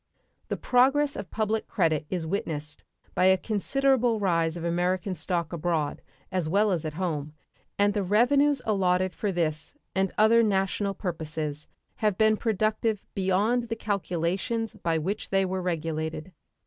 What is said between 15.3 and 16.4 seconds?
were regulated.